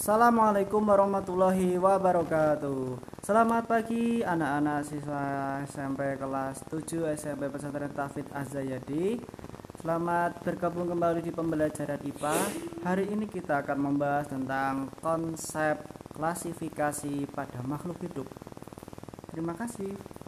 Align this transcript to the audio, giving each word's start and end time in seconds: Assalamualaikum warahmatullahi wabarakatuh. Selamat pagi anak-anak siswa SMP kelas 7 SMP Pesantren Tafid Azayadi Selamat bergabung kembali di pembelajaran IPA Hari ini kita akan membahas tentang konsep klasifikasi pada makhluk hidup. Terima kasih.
Assalamualaikum 0.00 0.80
warahmatullahi 0.80 1.76
wabarakatuh. 1.76 2.96
Selamat 3.20 3.68
pagi 3.68 4.24
anak-anak 4.24 4.80
siswa 4.88 5.60
SMP 5.68 6.16
kelas 6.16 6.64
7 6.72 7.04
SMP 7.20 7.52
Pesantren 7.52 7.92
Tafid 7.92 8.24
Azayadi 8.32 9.20
Selamat 9.76 10.40
bergabung 10.40 10.88
kembali 10.88 11.20
di 11.20 11.28
pembelajaran 11.28 12.00
IPA 12.00 12.32
Hari 12.80 13.12
ini 13.12 13.28
kita 13.28 13.60
akan 13.60 13.76
membahas 13.76 14.32
tentang 14.32 14.88
konsep 15.04 15.84
klasifikasi 16.16 17.28
pada 17.36 17.60
makhluk 17.60 18.00
hidup. 18.00 18.28
Terima 19.36 19.52
kasih. 19.52 20.19